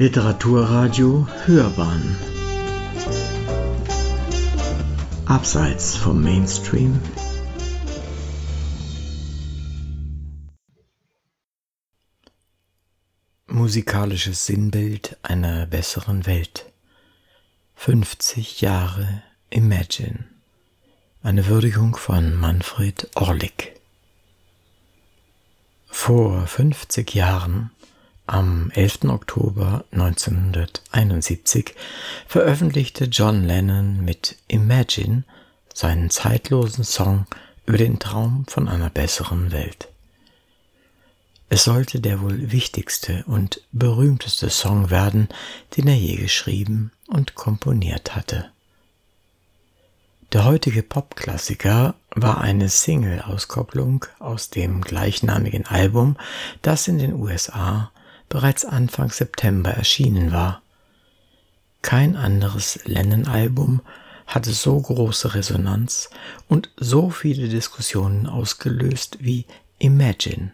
[0.00, 2.16] Literaturradio Hörbahn.
[5.26, 7.00] Abseits vom Mainstream.
[13.48, 16.66] Musikalisches Sinnbild einer besseren Welt.
[17.74, 20.22] 50 Jahre Imagine.
[21.24, 23.74] Eine Würdigung von Manfred Orlik.
[25.88, 27.72] Vor 50 Jahren
[28.28, 29.04] am 11.
[29.04, 31.74] Oktober 1971
[32.26, 35.24] veröffentlichte John Lennon mit Imagine
[35.74, 37.26] seinen zeitlosen Song
[37.66, 39.88] über den Traum von einer besseren Welt.
[41.50, 45.28] Es sollte der wohl wichtigste und berühmteste Song werden,
[45.76, 48.50] den er je geschrieben und komponiert hatte.
[50.34, 56.18] Der heutige Popklassiker war eine Single-Auskopplung aus dem gleichnamigen Album,
[56.60, 57.90] das in den USA
[58.28, 60.62] bereits Anfang September erschienen war.
[61.82, 63.80] Kein anderes Lennon-Album
[64.26, 66.10] hatte so große Resonanz
[66.48, 69.46] und so viele Diskussionen ausgelöst wie
[69.78, 70.52] Imagine.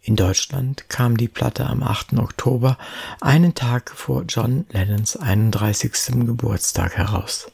[0.00, 2.14] In Deutschland kam die Platte am 8.
[2.18, 2.78] Oktober,
[3.20, 6.26] einen Tag vor John Lennons 31.
[6.26, 7.50] Geburtstag heraus.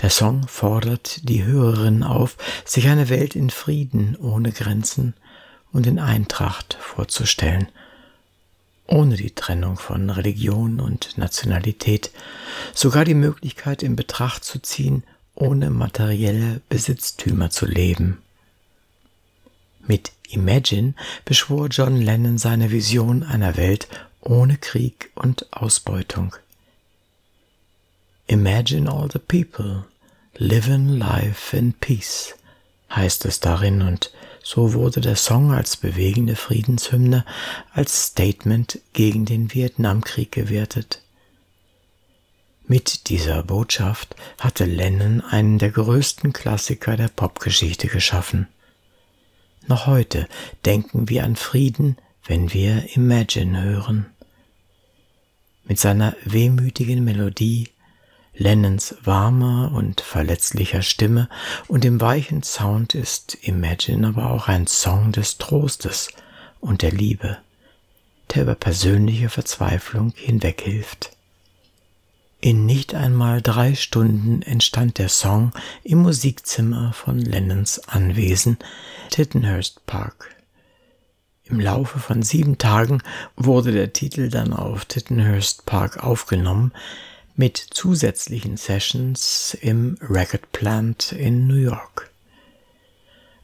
[0.00, 5.14] Der Song fordert die Hörerinnen auf, sich eine Welt in Frieden ohne Grenzen
[5.72, 7.68] und in Eintracht vorzustellen,
[8.86, 12.10] ohne die Trennung von Religion und Nationalität,
[12.74, 15.02] sogar die Möglichkeit in Betracht zu ziehen,
[15.34, 18.18] ohne materielle Besitztümer zu leben.
[19.86, 23.88] Mit Imagine beschwor John Lennon seine Vision einer Welt
[24.20, 26.34] ohne Krieg und Ausbeutung.
[28.28, 29.84] Imagine all the people,
[30.36, 32.34] living life in peace,
[32.94, 34.12] heißt es darin und
[34.42, 37.24] so wurde der Song als bewegende Friedenshymne,
[37.72, 41.02] als Statement gegen den Vietnamkrieg gewertet.
[42.66, 48.48] Mit dieser Botschaft hatte Lennon einen der größten Klassiker der Popgeschichte geschaffen.
[49.66, 50.28] Noch heute
[50.64, 54.06] denken wir an Frieden, wenn wir Imagine hören.
[55.64, 57.68] Mit seiner wehmütigen Melodie
[58.34, 61.28] Lennons warmer und verletzlicher Stimme
[61.68, 66.08] und dem weichen Sound ist Imagine aber auch ein Song des Trostes
[66.60, 67.38] und der Liebe,
[68.34, 71.14] der über persönliche Verzweiflung hinweghilft.
[72.40, 75.52] In nicht einmal drei Stunden entstand der Song
[75.84, 78.58] im Musikzimmer von Lennons Anwesen
[79.10, 80.34] Tittenhurst Park.
[81.44, 83.02] Im Laufe von sieben Tagen
[83.36, 86.72] wurde der Titel dann auf Tittenhurst Park aufgenommen,
[87.34, 92.10] mit zusätzlichen Sessions im Record Plant in New York.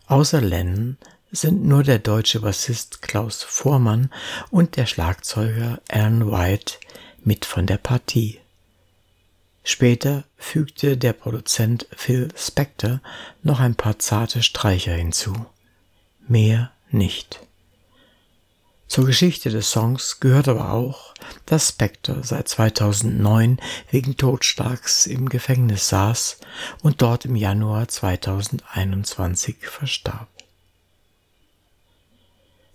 [0.07, 0.97] Außer Lennon
[1.31, 4.11] sind nur der deutsche Bassist Klaus Vormann
[4.51, 6.75] und der Schlagzeuger Alan White
[7.23, 8.41] mit von der Partie.
[9.65, 13.01] Später fügte der Produzent Phil Spector
[13.43, 15.35] noch ein paar zarte Streicher hinzu.
[16.27, 17.41] Mehr nicht.
[18.89, 23.59] Zur Geschichte des Songs gehört aber auch, dass Spector seit 2009
[23.91, 26.39] wegen Totschlags im Gefängnis saß
[26.83, 30.29] und dort im Januar 2021 verstarb.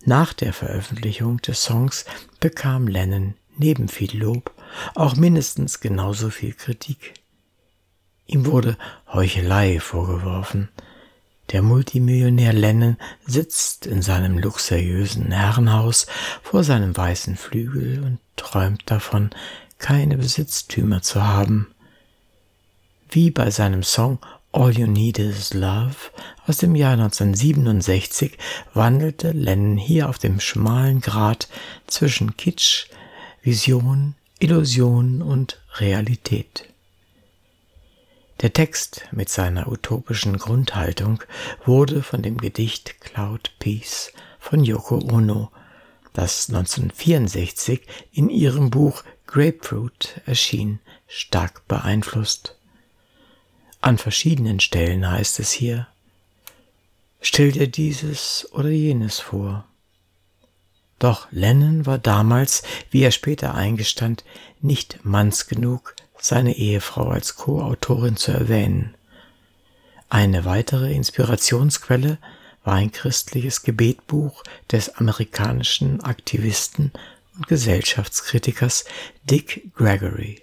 [0.05, 2.05] Nach der Veröffentlichung des Songs
[2.39, 4.51] bekam Lennon neben viel Lob
[4.95, 7.13] auch mindestens genauso viel Kritik.
[8.27, 8.77] Ihm wurde
[9.11, 10.69] Heuchelei vorgeworfen,
[11.51, 16.07] der Multimillionär Lennon sitzt in seinem luxuriösen Herrenhaus
[16.41, 19.29] vor seinem weißen Flügel und träumt davon,
[19.77, 21.67] keine Besitztümer zu haben.
[23.09, 24.19] Wie bei seinem Song
[24.51, 25.95] All You Need Is Love
[26.47, 28.37] aus dem Jahr 1967
[28.73, 31.47] wandelte Lennon hier auf dem schmalen Grat
[31.87, 32.87] zwischen Kitsch,
[33.41, 36.72] Vision, Illusion und Realität.
[38.43, 41.23] Der Text mit seiner utopischen Grundhaltung
[41.63, 45.49] wurde von dem Gedicht Cloud Peace von Yoko Ono,
[46.11, 52.57] das 1964 in ihrem Buch Grapefruit erschien, stark beeinflusst.
[53.79, 55.87] An verschiedenen Stellen heißt es hier,
[57.21, 59.63] Stell dir dieses oder jenes vor.
[60.99, 64.25] Doch Lennon war damals, wie er später eingestand,
[64.59, 68.95] nicht manns genug, seine Ehefrau als Co-Autorin zu erwähnen.
[70.07, 72.17] Eine weitere Inspirationsquelle
[72.63, 76.93] war ein christliches Gebetbuch des amerikanischen Aktivisten
[77.35, 78.85] und Gesellschaftskritikers
[79.29, 80.41] Dick Gregory.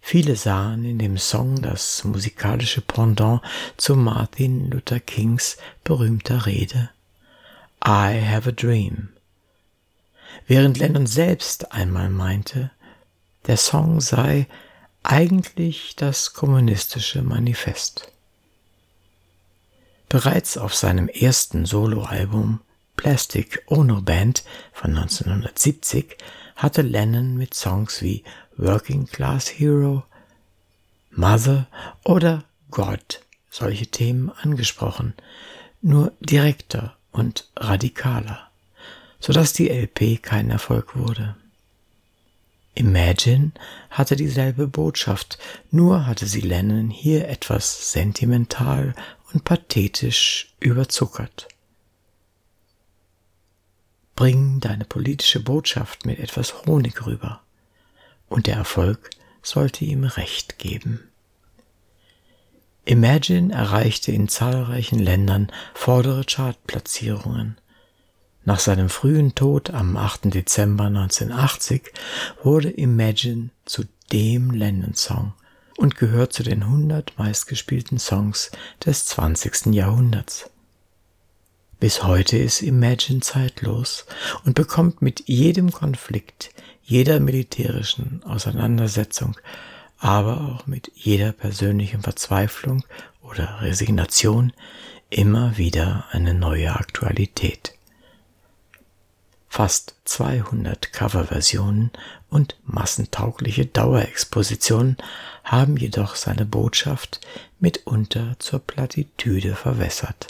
[0.00, 3.42] Viele sahen in dem Song das musikalische Pendant
[3.76, 6.90] zu Martin Luther Kings berühmter Rede
[7.86, 9.10] I have a dream.
[10.48, 12.72] während Lennon selbst einmal meinte,
[13.48, 14.46] der Song sei
[15.02, 18.12] eigentlich das kommunistische Manifest.
[20.08, 22.60] Bereits auf seinem ersten Soloalbum
[22.96, 26.16] Plastic Ono Band von 1970
[26.56, 28.22] hatte Lennon mit Songs wie
[28.56, 30.04] Working Class Hero,
[31.10, 31.68] Mother
[32.04, 33.20] oder God
[33.50, 35.14] solche Themen angesprochen,
[35.80, 38.50] nur direkter und radikaler,
[39.20, 41.36] sodass die LP kein Erfolg wurde.
[42.78, 43.50] Imagine
[43.90, 45.36] hatte dieselbe Botschaft,
[45.72, 48.94] nur hatte sie Lennon hier etwas sentimental
[49.32, 51.48] und pathetisch überzuckert.
[54.14, 57.42] Bring deine politische Botschaft mit etwas Honig rüber,
[58.28, 59.10] und der Erfolg
[59.42, 61.00] sollte ihm recht geben.
[62.84, 67.58] Imagine erreichte in zahlreichen Ländern vordere Chartplatzierungen.
[68.48, 70.32] Nach seinem frühen Tod am 8.
[70.32, 71.92] Dezember 1980
[72.42, 75.34] wurde Imagine zu dem Lennon-Song
[75.76, 78.50] und gehört zu den 100 meistgespielten Songs
[78.82, 79.74] des 20.
[79.74, 80.48] Jahrhunderts.
[81.78, 84.06] Bis heute ist Imagine zeitlos
[84.46, 86.48] und bekommt mit jedem Konflikt,
[86.82, 89.36] jeder militärischen Auseinandersetzung
[89.98, 92.82] aber auch mit jeder persönlichen Verzweiflung
[93.20, 94.54] oder Resignation
[95.10, 97.74] immer wieder eine neue Aktualität.
[99.48, 101.90] Fast 200 Coverversionen
[102.28, 104.98] und massentaugliche Dauerexpositionen
[105.42, 107.20] haben jedoch seine Botschaft
[107.58, 110.28] mitunter zur Plattitüde verwässert.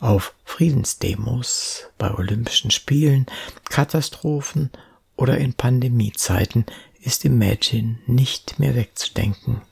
[0.00, 3.26] Auf Friedensdemos, bei Olympischen Spielen,
[3.68, 4.70] Katastrophen
[5.16, 6.66] oder in Pandemiezeiten
[7.00, 9.62] ist Imagine nicht mehr wegzudenken.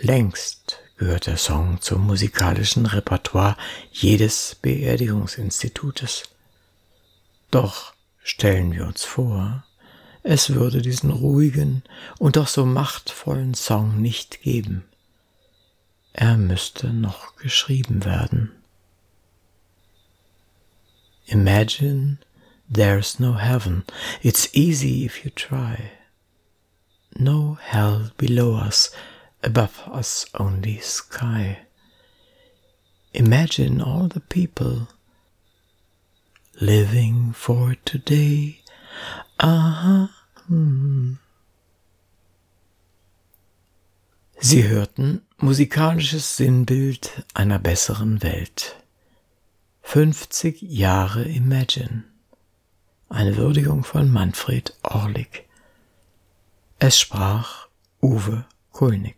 [0.00, 3.56] Längst gehört der Song zum musikalischen Repertoire
[3.92, 6.24] jedes Beerdigungsinstitutes.
[7.50, 9.64] Doch stellen wir uns vor,
[10.22, 11.82] es würde diesen ruhigen
[12.18, 14.84] und doch so machtvollen Song nicht geben.
[16.12, 18.52] Er müsste noch geschrieben werden.
[21.26, 22.18] Imagine
[22.72, 23.84] there's no heaven,
[24.22, 25.92] it's easy if you try
[27.18, 28.90] no hell below us,
[29.42, 31.58] above us only sky.
[33.14, 34.88] Imagine all the people
[36.60, 38.60] living for today.
[39.38, 40.10] Aha.
[40.46, 41.18] Hm.
[44.40, 48.76] Sie hörten musikalisches Sinnbild einer besseren Welt.
[49.82, 52.04] 50 Jahre Imagine.
[53.08, 55.48] Eine Würdigung von Manfred Orlik.
[56.78, 57.68] Es sprach
[58.02, 59.17] Uwe Kulnig.